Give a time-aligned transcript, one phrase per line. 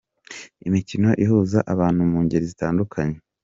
[0.67, 3.17] Imikino ihuza abantu mu ngeri zitandukanye.